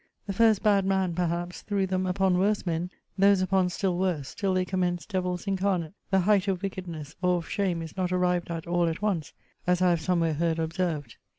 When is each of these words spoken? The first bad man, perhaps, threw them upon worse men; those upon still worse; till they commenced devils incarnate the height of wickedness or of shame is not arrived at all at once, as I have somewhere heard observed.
The 0.25 0.33
first 0.33 0.63
bad 0.63 0.83
man, 0.83 1.13
perhaps, 1.13 1.61
threw 1.61 1.85
them 1.85 2.07
upon 2.07 2.39
worse 2.39 2.65
men; 2.65 2.89
those 3.19 3.39
upon 3.39 3.69
still 3.69 3.99
worse; 3.99 4.33
till 4.33 4.51
they 4.55 4.65
commenced 4.65 5.09
devils 5.11 5.45
incarnate 5.45 5.93
the 6.09 6.21
height 6.21 6.47
of 6.47 6.63
wickedness 6.63 7.15
or 7.21 7.37
of 7.37 7.47
shame 7.47 7.83
is 7.83 7.95
not 7.95 8.11
arrived 8.11 8.49
at 8.49 8.65
all 8.65 8.87
at 8.87 9.03
once, 9.03 9.31
as 9.67 9.79
I 9.79 9.91
have 9.91 10.01
somewhere 10.01 10.33
heard 10.33 10.57
observed. 10.57 11.17